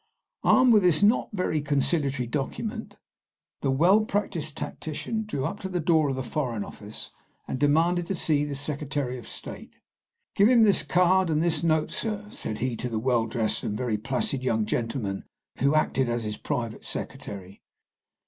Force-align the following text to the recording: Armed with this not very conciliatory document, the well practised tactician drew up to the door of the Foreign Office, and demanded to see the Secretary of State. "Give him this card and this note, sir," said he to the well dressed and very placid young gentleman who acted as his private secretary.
Armed 0.43 0.73
with 0.73 0.81
this 0.81 1.03
not 1.03 1.29
very 1.31 1.61
conciliatory 1.61 2.25
document, 2.25 2.97
the 3.61 3.69
well 3.69 4.03
practised 4.03 4.57
tactician 4.57 5.25
drew 5.25 5.45
up 5.45 5.59
to 5.59 5.69
the 5.69 5.79
door 5.79 6.09
of 6.09 6.15
the 6.15 6.23
Foreign 6.23 6.63
Office, 6.63 7.11
and 7.47 7.59
demanded 7.59 8.07
to 8.07 8.15
see 8.15 8.43
the 8.43 8.55
Secretary 8.55 9.19
of 9.19 9.27
State. 9.27 9.75
"Give 10.33 10.49
him 10.49 10.63
this 10.63 10.81
card 10.81 11.29
and 11.29 11.43
this 11.43 11.61
note, 11.61 11.91
sir," 11.91 12.25
said 12.31 12.57
he 12.57 12.75
to 12.77 12.89
the 12.89 12.97
well 12.97 13.27
dressed 13.27 13.61
and 13.61 13.77
very 13.77 13.99
placid 13.99 14.41
young 14.43 14.65
gentleman 14.65 15.23
who 15.59 15.75
acted 15.75 16.09
as 16.09 16.23
his 16.23 16.37
private 16.37 16.83
secretary. 16.83 17.61